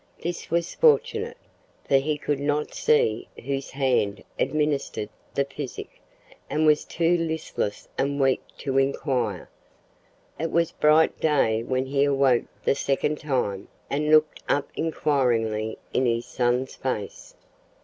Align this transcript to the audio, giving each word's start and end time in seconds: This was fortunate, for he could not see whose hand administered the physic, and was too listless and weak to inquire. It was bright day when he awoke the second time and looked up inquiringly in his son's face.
This 0.19 0.49
was 0.49 0.73
fortunate, 0.73 1.37
for 1.87 1.97
he 1.97 2.17
could 2.17 2.39
not 2.39 2.73
see 2.73 3.27
whose 3.45 3.69
hand 3.69 4.23
administered 4.39 5.09
the 5.35 5.45
physic, 5.45 6.01
and 6.49 6.65
was 6.65 6.85
too 6.85 7.15
listless 7.17 7.87
and 7.99 8.19
weak 8.19 8.41
to 8.57 8.79
inquire. 8.79 9.47
It 10.39 10.49
was 10.49 10.71
bright 10.71 11.19
day 11.19 11.61
when 11.61 11.85
he 11.85 12.03
awoke 12.05 12.45
the 12.65 12.73
second 12.73 13.19
time 13.19 13.67
and 13.91 14.09
looked 14.09 14.41
up 14.49 14.69
inquiringly 14.75 15.77
in 15.93 16.07
his 16.07 16.25
son's 16.25 16.73
face. 16.75 17.35